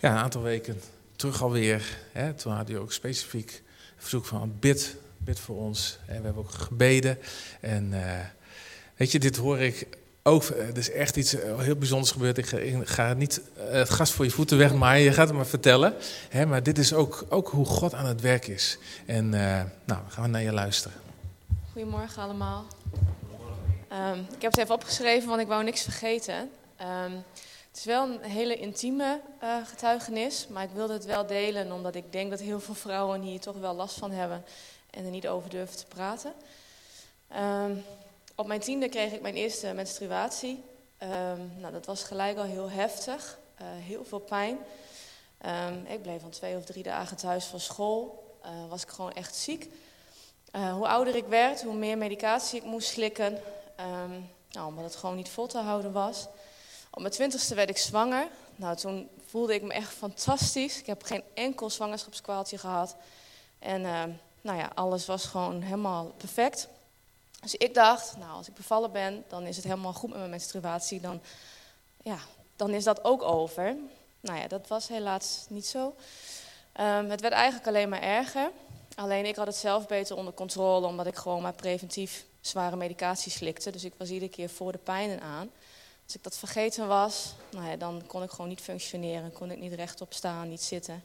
[0.00, 0.80] ja, een aantal weken
[1.16, 1.82] terug alweer.
[2.12, 3.62] Hè, toen had je ook specifiek
[3.96, 5.98] verzoek van bid, bid voor ons.
[6.06, 7.18] En we hebben ook gebeden.
[7.60, 7.90] En...
[7.92, 8.00] Uh,
[8.96, 9.86] Weet je, dit hoor ik
[10.26, 12.38] ook, eh, er is echt iets eh, heel bijzonders gebeurd.
[12.38, 15.36] Ik ga, ik ga niet eh, het gas voor je voeten wegmaaien, je gaat het
[15.36, 15.94] maar vertellen.
[16.28, 18.78] Hè, maar dit is ook, ook hoe God aan het werk is.
[19.06, 20.96] En uh, nou, gaan we naar je luisteren.
[21.72, 22.64] Goedemorgen allemaal.
[23.92, 26.34] Um, ik heb het even opgeschreven, want ik wou niks vergeten.
[27.04, 27.22] Um,
[27.68, 29.20] het is wel een hele intieme
[29.64, 33.40] getuigenis, maar ik wilde het wel delen omdat ik denk dat heel veel vrouwen hier
[33.40, 34.44] toch wel last van hebben
[34.90, 36.32] en er niet over durven te praten.
[37.64, 37.84] Um,
[38.34, 40.64] op mijn tiende kreeg ik mijn eerste menstruatie.
[41.58, 44.58] nou, dat was gelijk al heel heftig, uh, heel veel pijn.
[45.88, 49.36] ik bleef al twee of drie dagen thuis van school, uh, was ik gewoon echt
[49.36, 49.68] ziek.
[50.56, 53.32] Uh, hoe ouder ik werd, hoe meer medicatie ik moest slikken.
[53.80, 56.26] Um, nou, omdat het gewoon niet vol te houden was.
[56.90, 58.26] Op mijn twintigste werd ik zwanger.
[58.56, 60.78] Nou, toen voelde ik me echt fantastisch.
[60.78, 62.96] Ik heb geen enkel zwangerschapskwaaltje gehad.
[63.58, 63.80] En
[64.40, 66.68] nou ja, alles was gewoon helemaal perfect.
[67.44, 70.30] Dus ik dacht, nou, als ik bevallen ben, dan is het helemaal goed met mijn
[70.30, 71.00] menstruatie.
[71.00, 71.20] Dan,
[72.02, 72.18] ja,
[72.56, 73.76] dan is dat ook over.
[74.20, 75.94] Nou ja, dat was helaas niet zo.
[76.80, 78.50] Um, het werd eigenlijk alleen maar erger.
[78.94, 83.32] Alleen ik had het zelf beter onder controle, omdat ik gewoon maar preventief zware medicatie
[83.32, 83.70] slikte.
[83.70, 85.50] Dus ik was iedere keer voor de pijnen aan.
[86.04, 89.32] Als ik dat vergeten was, nou ja, dan kon ik gewoon niet functioneren.
[89.32, 91.04] Kon ik niet rechtop staan, niet zitten.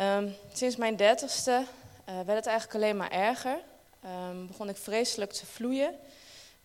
[0.00, 1.64] Um, sinds mijn dertigste
[2.08, 3.58] uh, werd het eigenlijk alleen maar erger.
[4.04, 5.94] Um, begon ik vreselijk te vloeien.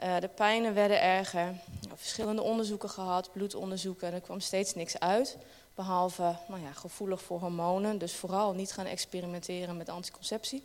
[0.03, 1.53] Uh, de pijnen werden erger.
[1.95, 4.13] Verschillende onderzoeken gehad, bloedonderzoeken.
[4.13, 5.37] Er kwam steeds niks uit.
[5.75, 7.97] Behalve nou ja, gevoelig voor hormonen.
[7.97, 10.63] Dus vooral niet gaan experimenteren met anticonceptie.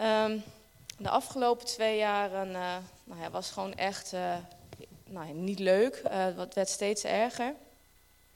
[0.00, 0.42] Um,
[0.98, 4.36] de afgelopen twee jaren uh, nou ja, was gewoon echt uh,
[5.04, 6.02] nou ja, niet leuk.
[6.08, 7.54] Het werd steeds erger.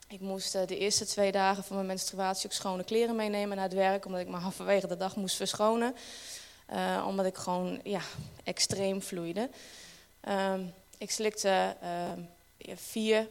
[0.08, 3.74] Ik moest de eerste twee dagen van mijn menstruatie ook schone kleren meenemen naar het
[3.74, 4.06] werk.
[4.06, 5.94] Omdat ik me halverwege de dag moest verschonen.
[7.06, 8.00] Omdat ik gewoon ja,
[8.44, 9.50] extreem vloeide.
[10.28, 11.76] Um, ik slikte
[12.74, 13.28] vier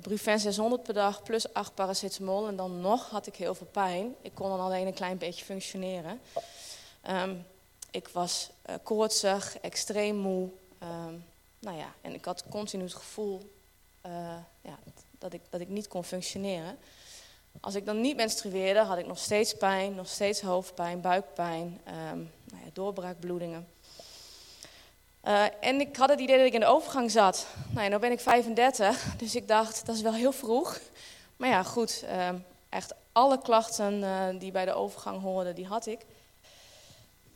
[0.00, 2.46] Brufen 600 per dag plus 8 paracetamol.
[2.46, 4.14] En dan nog had ik heel veel pijn.
[4.22, 6.20] Ik kon dan alleen een klein beetje functioneren.
[7.10, 7.46] Um,
[7.90, 10.48] ik was uh, koortsig, extreem moe.
[10.82, 11.24] Um,
[11.58, 13.54] nou ja, en ik had continu het gevoel
[14.06, 14.12] uh,
[14.60, 14.78] ja,
[15.18, 16.78] dat, ik, dat ik niet kon functioneren.
[17.60, 21.80] Als ik dan niet menstrueerde, had ik nog steeds pijn, nog steeds hoofdpijn, buikpijn,
[22.50, 23.68] nou ja, doorbraakbloedingen.
[25.26, 27.46] Uh, en ik had het idee dat ik in de overgang zat.
[27.70, 30.80] Nou ja, nu ben ik 35, dus ik dacht, dat is wel heel vroeg.
[31.36, 32.28] Maar ja, goed, uh,
[32.68, 36.00] echt alle klachten uh, die bij de overgang hoorden, die had ik.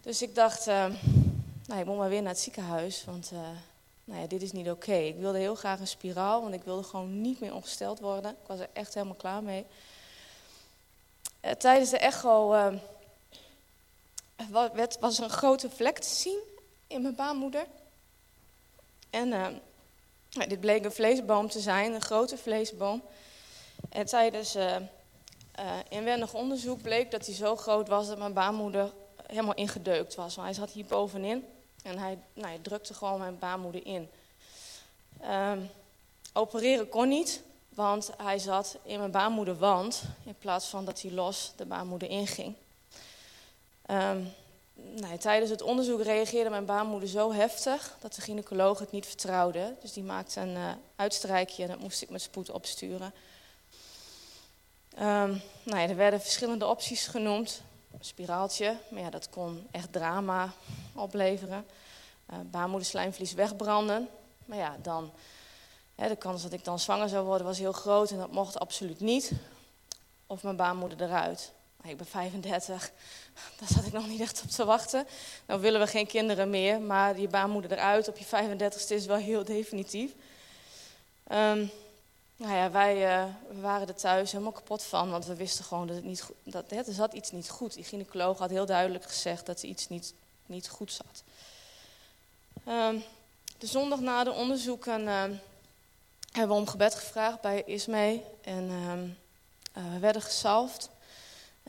[0.00, 3.30] Dus ik dacht, nou, ik moet maar weer naar het ziekenhuis, want
[4.04, 4.92] nou ja, dit is niet oké.
[4.94, 8.30] Ik wilde heel graag een spiraal, want ik wilde gewoon niet meer ongesteld worden.
[8.30, 9.66] Ik was er echt helemaal klaar mee.
[11.58, 12.52] tijdens de echo
[15.00, 16.38] was er een grote vlek te zien
[16.86, 17.66] in mijn baarmoeder.
[19.10, 19.46] En uh,
[20.48, 23.02] dit bleek een vleesboom te zijn, een grote vleesboom.
[23.88, 24.76] En tijdens uh,
[25.88, 28.92] inwendig onderzoek bleek dat hij zo groot was dat mijn baarmoeder
[29.26, 30.34] helemaal ingedeukt was.
[30.34, 31.46] Want hij zat hier bovenin
[31.82, 34.10] en hij, nou, drukte gewoon mijn baarmoeder in.
[35.24, 35.70] Um,
[36.32, 41.52] opereren kon niet, want hij zat in mijn baarmoederwand in plaats van dat hij los
[41.56, 42.54] de baarmoeder inging.
[43.90, 44.32] Um,
[44.74, 49.74] nou, tijdens het onderzoek reageerde mijn baarmoeder zo heftig dat de gynaecoloog het niet vertrouwde.
[49.80, 53.12] Dus die maakte een uh, uitstrijkje en dat moest ik met spoed opsturen.
[54.94, 57.62] Um, nou ja, er werden verschillende opties genoemd.
[57.92, 60.52] Een spiraaltje, maar ja, dat kon echt drama
[60.94, 61.66] opleveren.
[62.30, 64.08] Uh, baarmoederslijmvlies wegbranden.
[64.44, 65.10] Maar ja, dan,
[65.94, 68.58] hè, de kans dat ik dan zwanger zou worden was heel groot en dat mocht
[68.58, 69.32] absoluut niet.
[70.26, 71.52] Of mijn baarmoeder eruit.
[71.82, 72.90] Ik ben 35,
[73.58, 75.06] daar zat ik nog niet echt op te wachten.
[75.46, 79.16] Nou willen we geen kinderen meer, maar je baarmoeder eruit op je 35ste is wel
[79.16, 80.12] heel definitief.
[81.32, 81.70] Um,
[82.36, 85.86] nou ja, wij uh, we waren er thuis helemaal kapot van, want we wisten gewoon
[85.86, 87.74] dat het niet dat er zat iets niet goed.
[87.74, 90.14] Die gynaecoloog had heel duidelijk gezegd dat er iets niet,
[90.46, 91.22] niet goed zat.
[92.68, 93.02] Um,
[93.58, 95.22] de zondag na de onderzoeken uh,
[96.32, 100.90] hebben we om gebed gevraagd bij Ismee en uh, we werden gesalfd.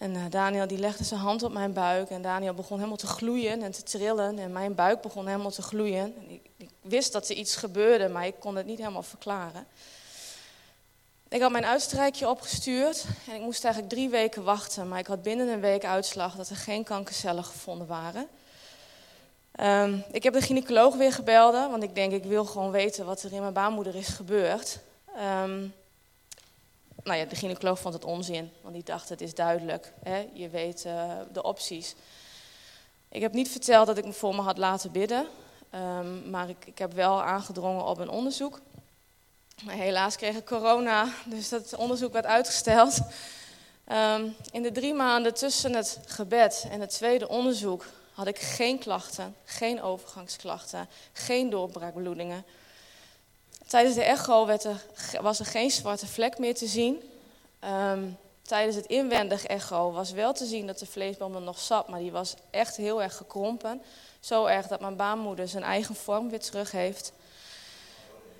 [0.01, 3.07] En uh, Daniel die legde zijn hand op mijn buik en Daniel begon helemaal te
[3.07, 4.39] gloeien en te trillen.
[4.39, 6.15] En mijn buik begon helemaal te gloeien.
[6.17, 9.67] En ik, ik, wist dat er iets gebeurde, maar ik kon het niet helemaal verklaren.
[11.29, 14.87] Ik had mijn uitstrijkje opgestuurd en ik moest eigenlijk drie weken wachten.
[14.87, 18.27] Maar ik had binnen een week uitslag dat er geen kankercellen gevonden waren.
[19.61, 23.23] Um, ik heb de gynaecoloog weer gebeld, want ik denk ik wil gewoon weten wat
[23.23, 24.79] er in mijn baarmoeder is gebeurd.
[25.43, 25.73] Um,
[27.03, 29.93] nou ja, de gynaecoloog vond het onzin, want die dacht het is duidelijk.
[30.03, 30.27] Hè?
[30.33, 31.95] Je weet uh, de opties.
[33.09, 35.27] Ik heb niet verteld dat ik me voor me had laten bidden.
[35.69, 38.59] Ehm, maar ik, ik heb wel aangedrongen op een onderzoek.
[39.63, 42.99] Maar helaas kreeg ik corona, dus dat onderzoek werd uitgesteld.
[43.83, 48.79] Ehm, in de drie maanden tussen het gebed en het tweede onderzoek had ik geen
[48.79, 52.45] klachten, geen overgangsklachten, geen doorbraakbloedingen.
[53.71, 54.81] Tijdens de echo werd er,
[55.21, 57.01] was er geen zwarte vlek meer te zien.
[57.59, 58.03] Ehm,
[58.41, 61.99] tijdens het inwendig echo was wel te zien dat de vleesboom er nog zat, maar
[61.99, 63.81] die was echt heel erg gekrompen.
[64.19, 67.11] Zo erg dat mijn baarmoeder zijn eigen vorm weer terug heeft.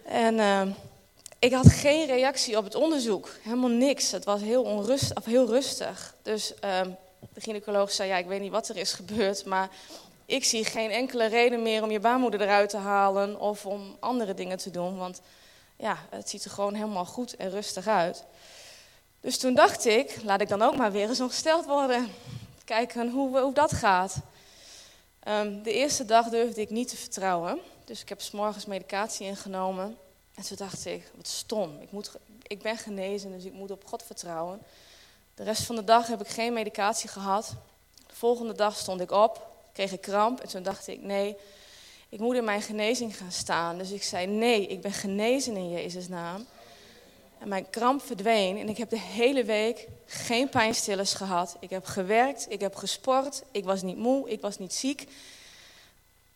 [0.05, 0.61] En uh,
[1.39, 3.29] ik had geen reactie op het onderzoek.
[3.41, 4.11] Helemaal niks.
[4.11, 6.15] Het was heel, onrust, of heel rustig.
[6.21, 6.81] Dus uh,
[7.33, 9.69] de gynaecoloog zei, ja, ik weet niet wat er is gebeurd, maar
[10.25, 14.33] ik zie geen enkele reden meer om je baarmoeder eruit te halen of om andere
[14.33, 14.97] dingen te doen.
[14.97, 15.21] Want
[15.75, 18.25] ja, het ziet er gewoon helemaal goed en rustig uit.
[19.19, 22.11] Dus toen dacht ik, laat ik dan ook maar weer eens ongesteld worden.
[22.65, 24.15] Kijken hoe, hoe dat gaat.
[25.27, 27.59] Um, de eerste dag durfde ik niet te vertrouwen.
[27.85, 29.97] Dus ik heb s morgens medicatie ingenomen.
[30.35, 31.77] En toen dacht ik, wat stom.
[31.81, 32.11] Ik, moet,
[32.41, 34.61] ik ben genezen, dus ik moet op God vertrouwen.
[35.35, 37.53] De rest van de dag heb ik geen medicatie gehad.
[38.07, 40.39] De volgende dag stond ik op, kreeg ik kramp.
[40.39, 41.35] En toen dacht ik, nee,
[42.09, 43.77] ik moet in mijn genezing gaan staan.
[43.77, 46.45] Dus ik zei, nee, ik ben genezen in Jezus' naam.
[47.39, 51.57] En mijn kramp verdween en ik heb de hele week geen pijnstillers gehad.
[51.59, 55.07] Ik heb gewerkt, ik heb gesport, ik was niet moe, ik was niet ziek.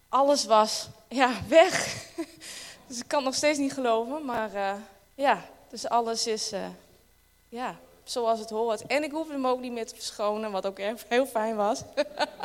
[0.10, 1.96] Alles was ja, weg.
[2.88, 4.74] Dus ik kan het nog steeds niet geloven, maar uh,
[5.16, 6.68] ja, dus alles is uh,
[7.50, 8.86] ja, zoals het hoort.
[8.86, 11.84] En ik hoefde hem ook niet meer te verschonen, wat ook heel fijn was.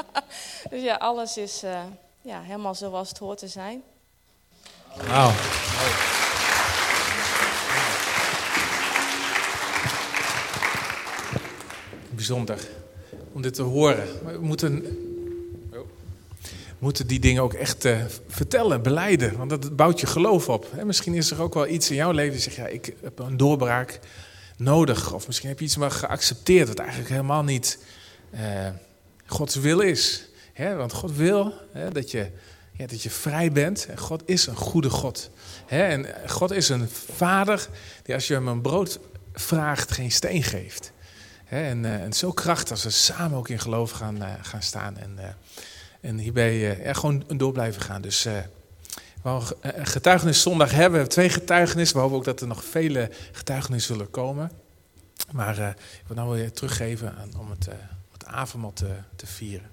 [0.71, 1.83] dus ja, alles is uh,
[2.23, 3.83] ja, helemaal zoals het hoort te zijn.
[5.07, 5.33] Wauw.
[12.21, 12.59] bijzonder
[13.33, 14.07] om dit te horen.
[14.25, 14.85] We moeten,
[16.79, 19.37] moeten die dingen ook echt uh, vertellen, beleiden.
[19.37, 20.67] Want dat bouwt je geloof op.
[20.77, 20.85] Hè?
[20.85, 24.01] Misschien is er ook wel iets in jouw leven zeg ja, ik heb een doorbraak
[24.61, 25.13] nodig.
[25.13, 27.79] Of misschien heb je iets maar geaccepteerd wat eigenlijk helemaal niet
[28.35, 28.41] uh,
[29.27, 30.29] Gods wil is.
[30.53, 30.75] Hè?
[30.75, 31.55] Want God wil
[31.93, 32.31] dat, je,
[32.73, 33.87] ja, dat je vrij bent.
[33.87, 35.31] En God is een goede God.
[35.67, 35.83] Hè?
[35.83, 37.69] En God is een vader
[38.03, 38.99] die als je hem een brood
[39.33, 40.93] vraagt geen steen geeft
[41.51, 44.97] en, uh, en, zo krachtig als we samen ook in geloof gaan, uh, gaan staan.
[44.97, 45.19] En,
[46.01, 48.03] en hierbij gewoon door blijven gaan.
[48.03, 48.27] Dus
[49.23, 49.41] we
[49.83, 51.01] getuigenis zondag hebben.
[51.01, 51.97] We twee getuigenissen.
[51.97, 54.51] We hopen ook dat er nog vele getuigenissen zullen komen.
[55.33, 57.69] Maar ik wil nou weer teruggeven aan, om het,
[58.13, 59.69] het avondmaal te, te vieren.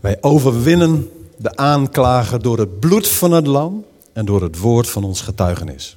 [0.00, 5.04] Wij overwinnen de aanklager door het bloed van het lam en door het woord van
[5.04, 5.96] ons getuigenis.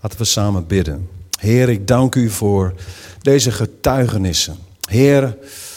[0.00, 1.08] Laten we samen bidden.
[1.40, 2.74] Heer, ik dank u voor
[3.20, 4.56] deze getuigenissen.
[4.92, 5.36] Heer,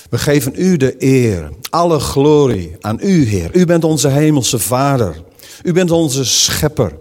[0.10, 3.56] we geven u de eer, alle glorie aan u, Heer.
[3.56, 5.24] U bent onze hemelse Vader.
[5.64, 6.98] U bent onze schepper.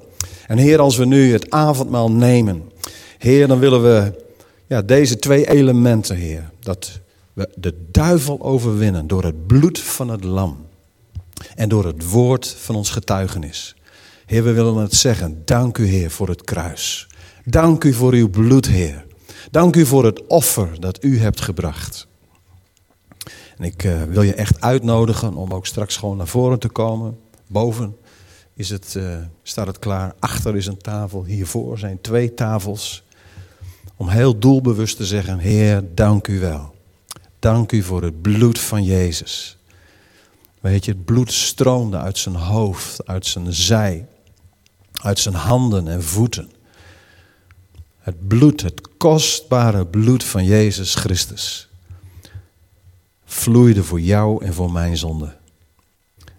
[0.46, 2.62] En Heer, als we nu het avondmaal nemen,
[3.18, 4.22] Heer, dan willen we
[4.66, 7.00] ja, deze twee elementen, Heer, dat
[7.32, 10.66] we de duivel overwinnen door het bloed van het lam
[11.54, 13.74] en door het woord van ons getuigenis.
[14.26, 15.42] Heer, we willen het zeggen.
[15.44, 17.08] Dank u, Heer, voor het kruis.
[17.44, 19.03] Dank u voor uw bloed, Heer.
[19.54, 22.06] Dank u voor het offer dat u hebt gebracht.
[23.56, 27.18] En ik uh, wil je echt uitnodigen om ook straks gewoon naar voren te komen.
[27.46, 27.96] Boven
[28.54, 30.14] is het, uh, staat het klaar.
[30.18, 31.24] Achter is een tafel.
[31.24, 33.02] Hiervoor zijn twee tafels.
[33.96, 36.74] Om heel doelbewust te zeggen: Heer, dank u wel.
[37.38, 39.56] Dank u voor het bloed van Jezus.
[40.60, 44.06] Weet je, het bloed stroomde uit zijn hoofd, uit zijn zij
[44.92, 46.50] uit zijn handen en voeten.
[48.04, 51.68] Het bloed, het kostbare bloed van Jezus Christus,
[53.24, 55.36] vloeide voor jou en voor mijn zonde.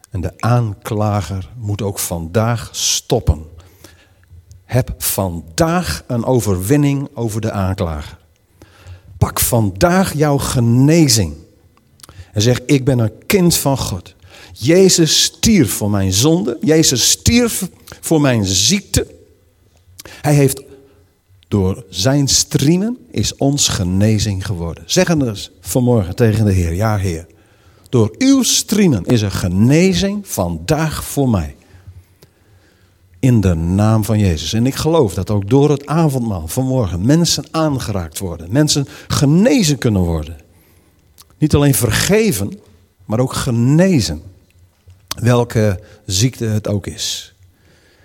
[0.10, 3.46] En de aanklager moet ook vandaag stoppen.
[4.64, 8.18] Heb vandaag een overwinning over de aanklager.
[9.18, 11.34] Pak vandaag jouw genezing.
[12.34, 14.16] En zeg, ik ben een kind van God.
[14.54, 16.58] Jezus stierf voor mijn zonde.
[16.62, 17.70] Jezus stierf
[18.02, 19.16] voor mijn ziekte.
[20.22, 20.64] Hij heeft
[21.56, 24.84] door zijn striemen is ons genezing geworden.
[24.86, 27.28] Zeggen dus vanmorgen tegen de Heer, ja Heer.
[27.90, 31.56] Door uw striemen is er genezing vandaag voor mij.
[33.20, 34.54] In de naam van Jezus.
[34.54, 38.52] En ik geloof dat ook door het avondmaal vanmorgen mensen aangeraakt worden.
[38.52, 40.38] Mensen genezen kunnen worden.
[41.38, 42.60] Niet alleen vergeven,
[43.06, 44.22] maar ook genezen.
[45.20, 47.36] Welke ziekte het ook is.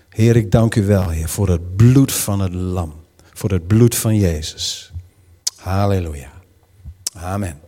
[0.09, 2.99] Heer, ik dank u wel, Heer, voor het bloed van het lam.
[3.41, 4.91] Voor het bloed van Jezus.
[5.55, 6.31] Halleluja.
[7.13, 7.59] Amen.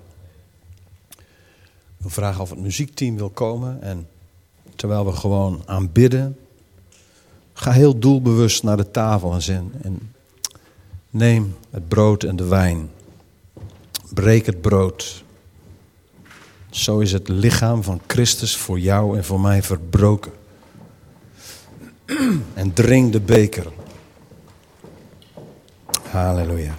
[1.98, 3.82] Wil vragen of het muziekteam wil komen.
[3.82, 4.08] En
[4.76, 6.38] terwijl we gewoon aanbidden,
[7.54, 10.14] ga heel doelbewust naar de tafel en, en
[11.10, 12.90] neem het brood en de wijn.
[14.14, 15.24] Breek het brood.
[16.70, 20.32] Zo is het lichaam van Christus voor jou en voor mij verbroken.
[22.54, 23.72] En drink de beker.
[26.14, 26.74] Halleluja.